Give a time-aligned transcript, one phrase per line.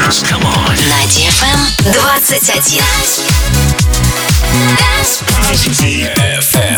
[0.00, 0.22] dance.
[0.22, 0.76] Come on.
[0.76, 2.20] На DFM 21.
[4.76, 5.22] Dance.
[5.78, 6.76] DFM.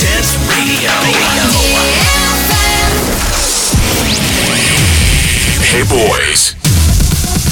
[0.00, 0.90] Dance radio.
[5.62, 6.54] Hey boys.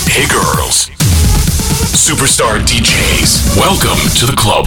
[0.06, 0.90] Hey girls.
[1.94, 3.56] Superstar DJs.
[3.56, 4.66] Welcome to the club.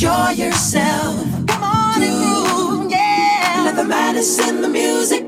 [0.00, 1.46] enjoy yourself.
[1.46, 3.64] Come on and groove, yeah.
[3.66, 5.19] Let the madness in the music.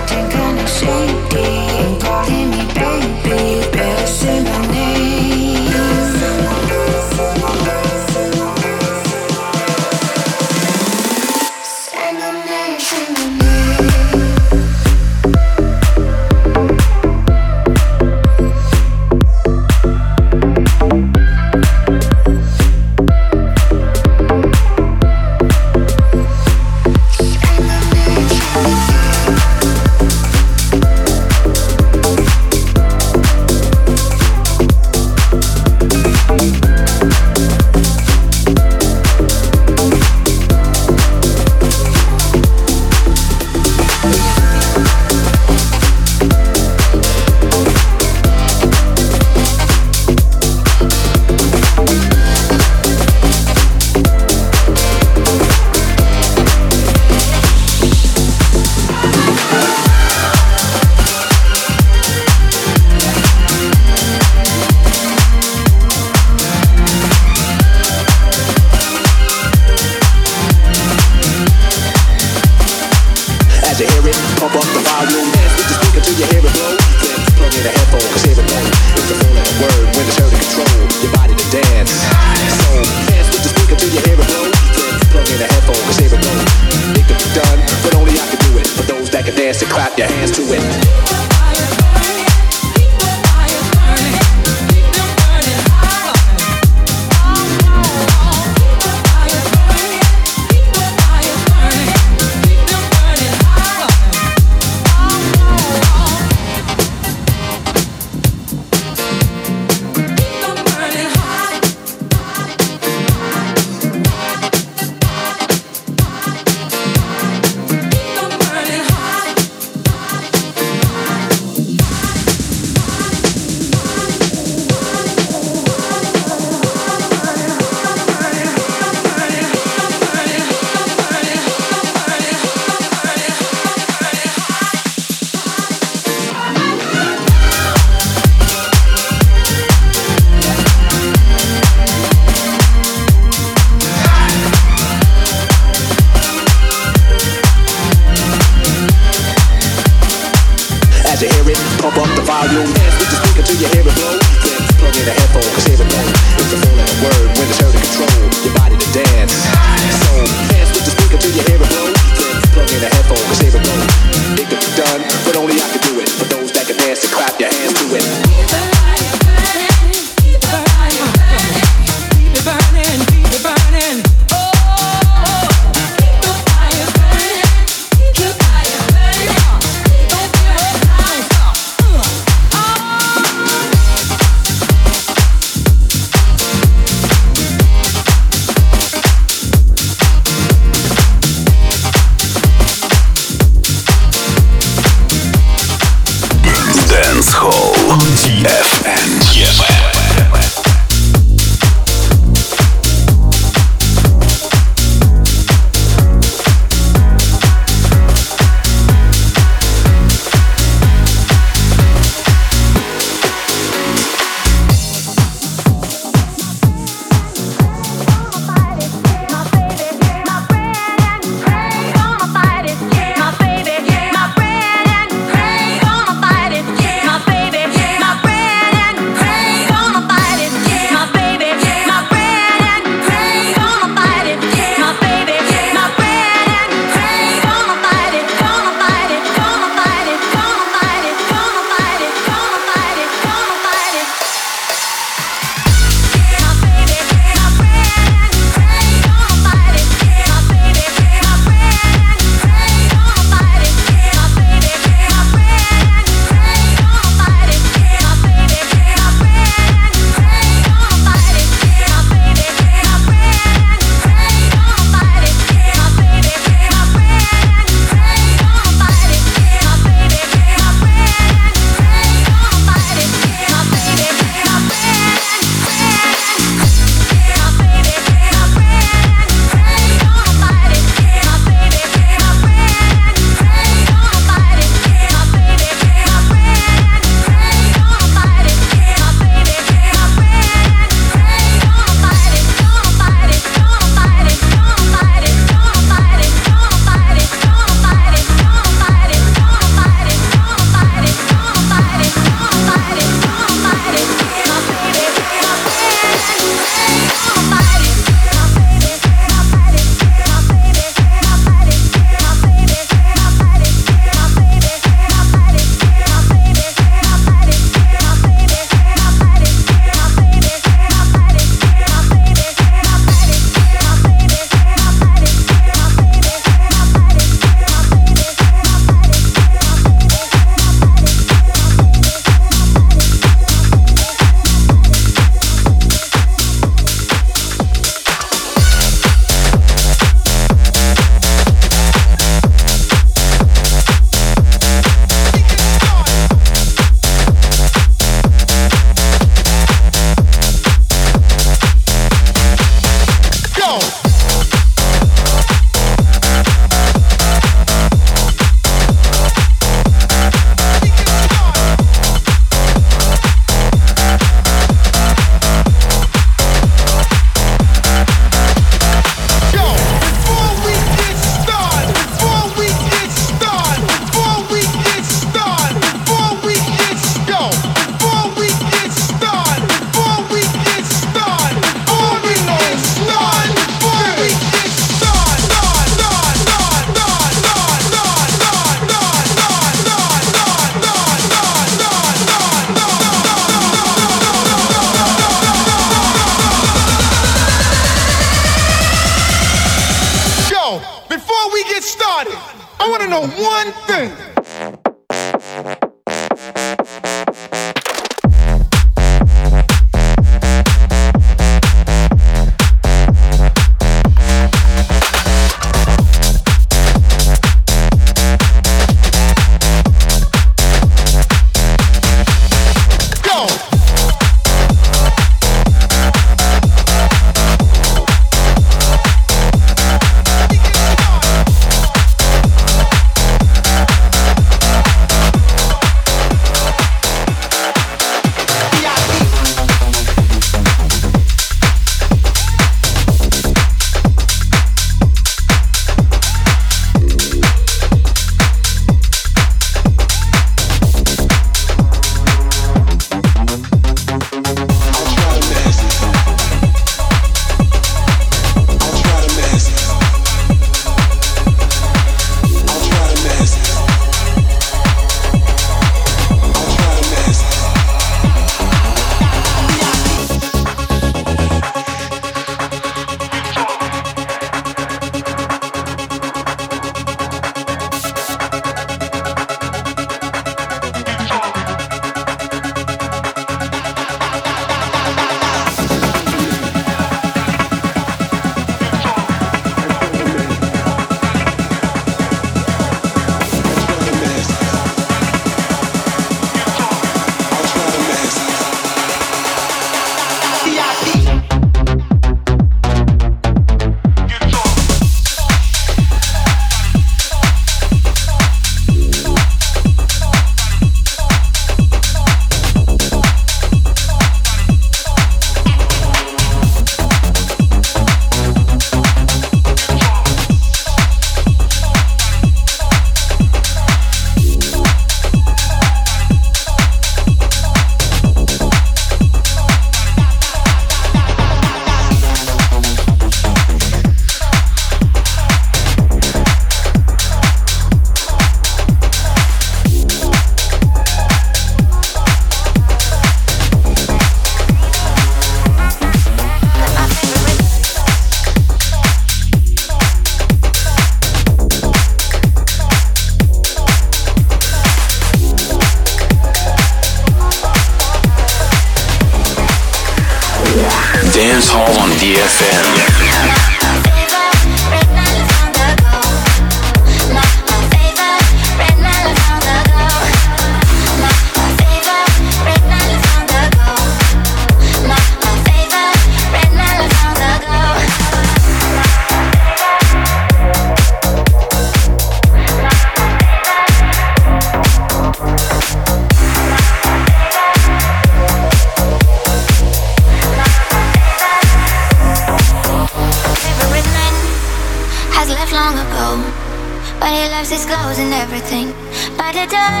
[598.16, 598.88] and everything
[599.36, 600.00] by the door.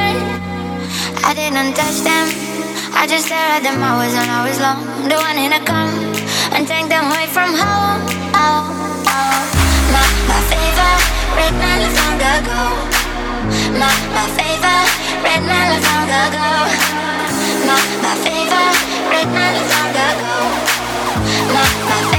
[1.28, 2.24] I didn't touch them.
[2.96, 4.80] I just stared at them hours and hours long.
[5.04, 5.92] The one in a come
[6.56, 8.00] and take them away from home.
[8.32, 8.64] Oh,
[9.12, 9.36] oh.
[9.92, 12.62] My, my favorite man long ago.
[13.76, 16.48] My, my favorite red man long ago.
[17.68, 18.78] My, my favorite
[19.12, 20.36] red man long ago.
[21.52, 22.17] My, my favorite.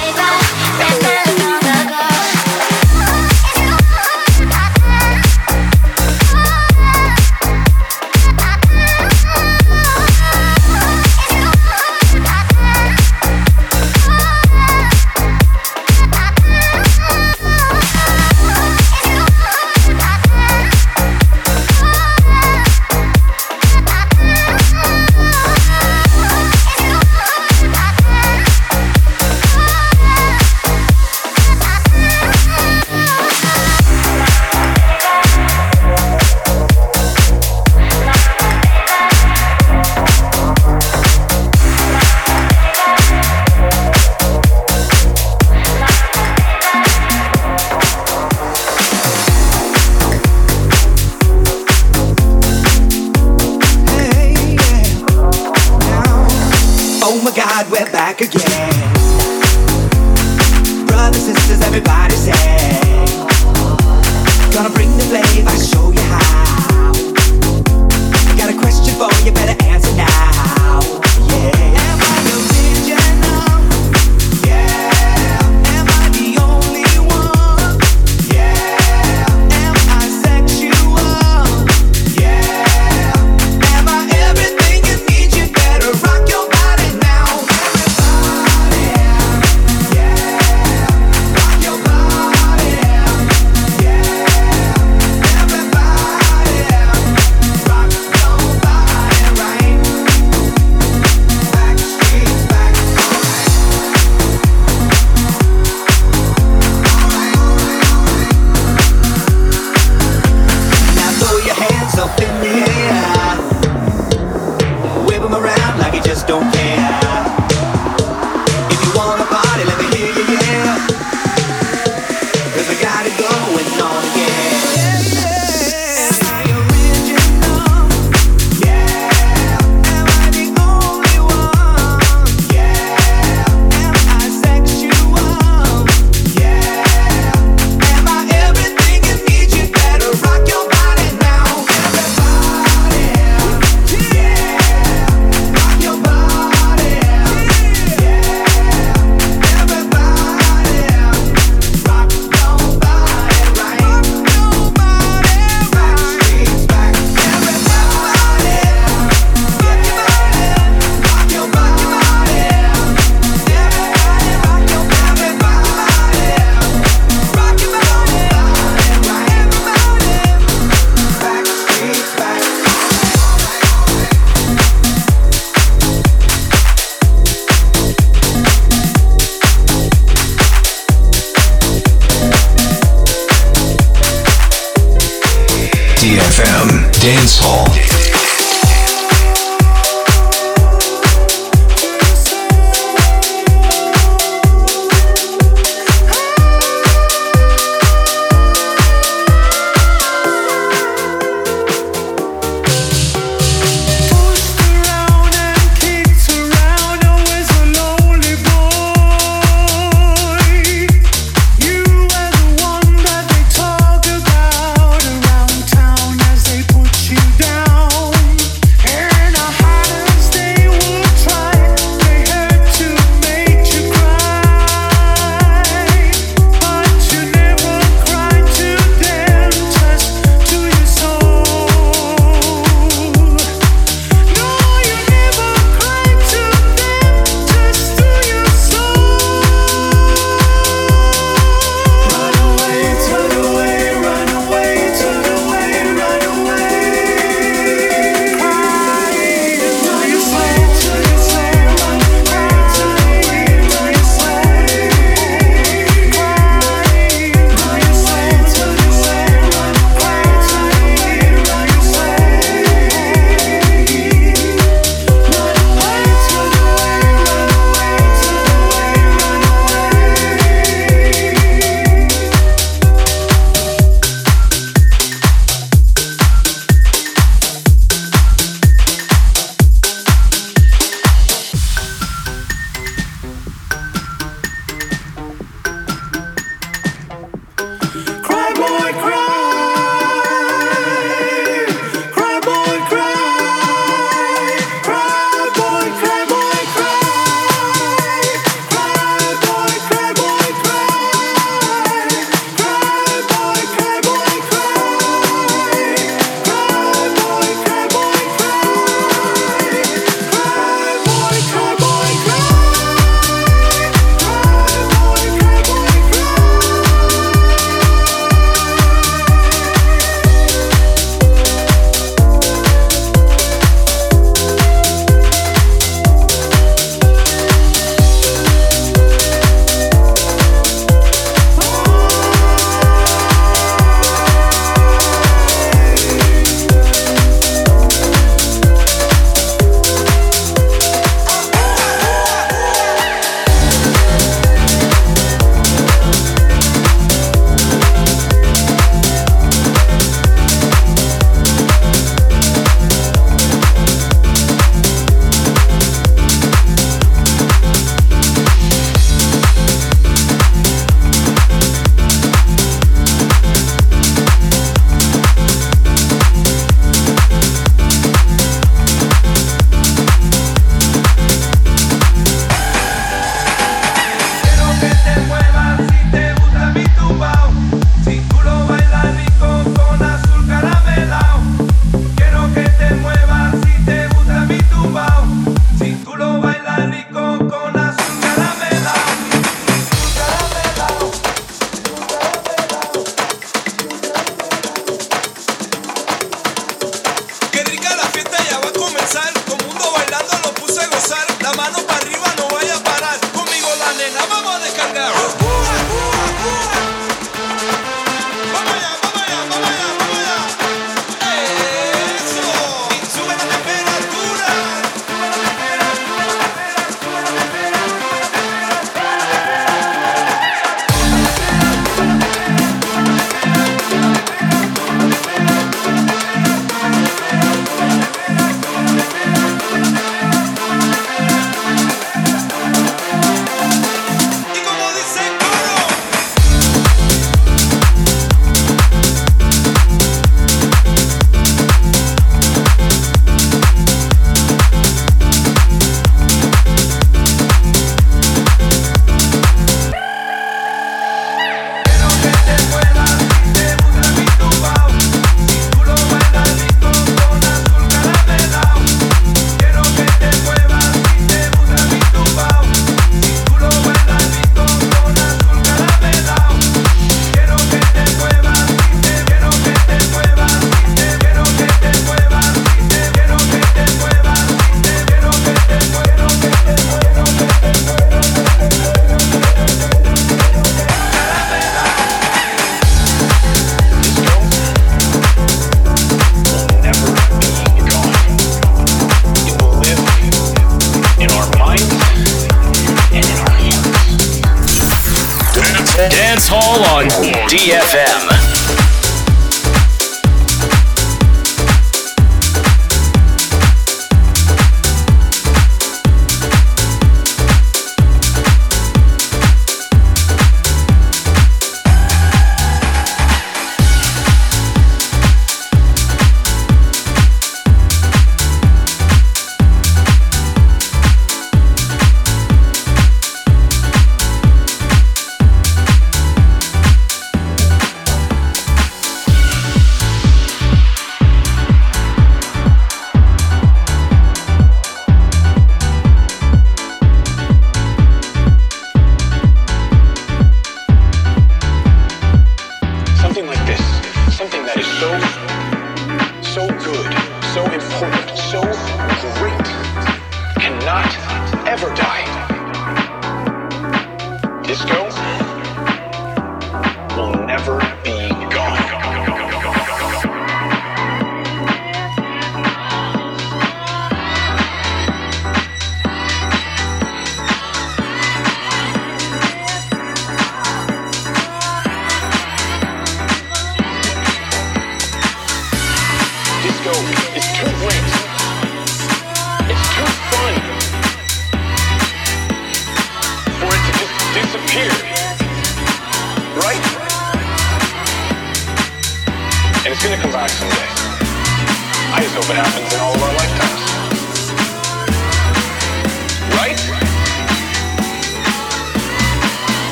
[186.10, 187.38] DFM Dance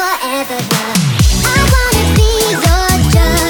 [0.00, 1.00] forever love.
[1.44, 3.49] I wanna be your drug,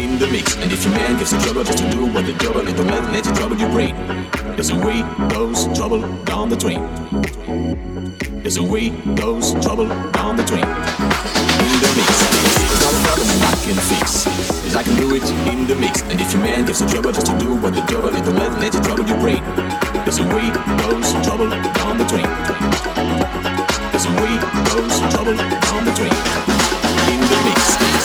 [0.00, 0.56] in the mix.
[0.56, 3.12] And if your man gives you trouble just do what the trouble and the man
[3.12, 3.94] let you trouble your brain.
[4.56, 6.82] There's a way goes trouble down the drain.
[8.42, 10.64] There's a way goes trouble down the drain.
[10.64, 12.10] In the mix.
[12.64, 12.94] It's not
[13.44, 14.24] I can fix.
[14.64, 16.02] Cause I can do it in the mix.
[16.02, 18.32] And if your man gives you trouble just to do what the devil in the
[18.32, 19.42] man let you trouble your brain.
[20.04, 20.48] There's a way
[20.80, 22.30] goes trouble down the drain.
[23.92, 24.32] There's a way
[24.72, 26.16] goes trouble down the drain.
[27.12, 27.99] In the mix.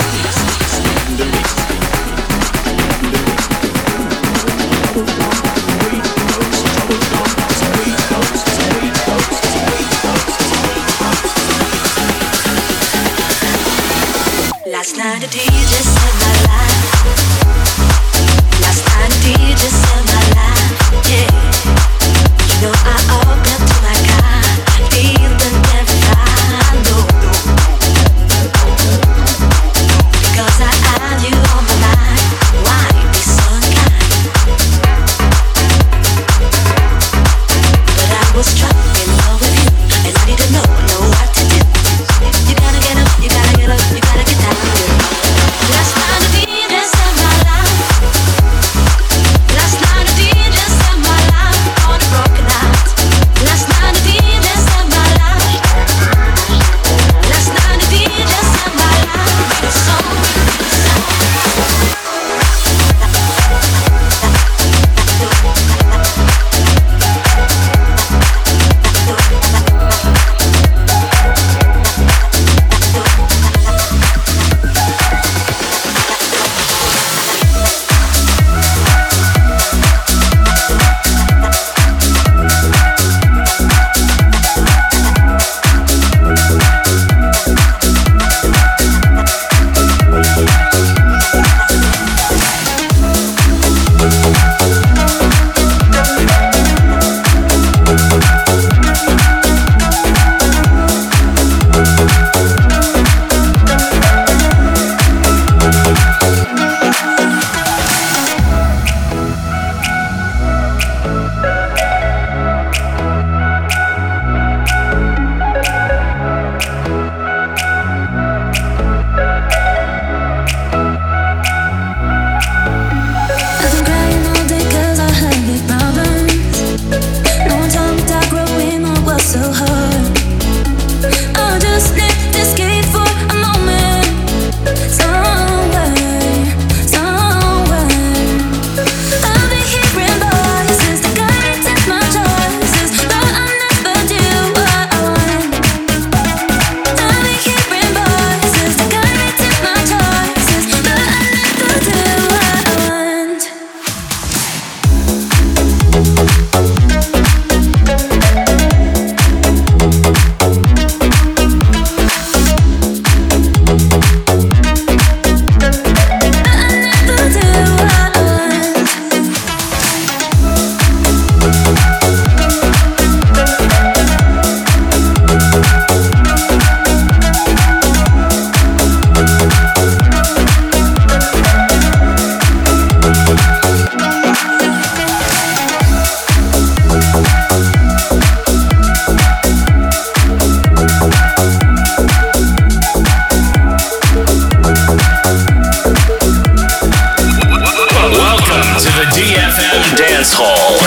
[200.25, 200.84] dance hall.